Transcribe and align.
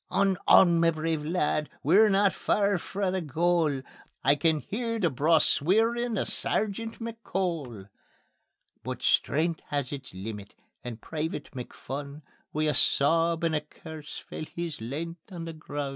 "On, 0.09 0.35
on, 0.47 0.79
ma 0.79 0.89
brave 0.89 1.23
lad! 1.23 1.69
We're 1.83 2.09
no 2.09 2.31
faur 2.31 2.79
frae 2.79 3.11
the 3.11 3.21
goal; 3.21 3.83
I 4.23 4.33
can 4.33 4.61
hear 4.61 4.97
the 4.97 5.11
braw 5.11 5.37
sweerin' 5.37 6.17
o' 6.17 6.23
Sergeant 6.23 6.97
McCole." 6.97 7.87
But 8.83 9.03
strength 9.03 9.61
has 9.67 9.91
its 9.91 10.11
leemit, 10.11 10.55
and 10.83 10.99
Private 10.99 11.51
McPhun, 11.51 12.23
Wi' 12.51 12.63
a 12.63 12.73
sab 12.73 13.43
and 13.43 13.53
a 13.53 13.61
curse 13.61 14.17
fell 14.17 14.45
his 14.55 14.81
length 14.81 15.31
on 15.31 15.45
the 15.45 15.53
grun'. 15.53 15.89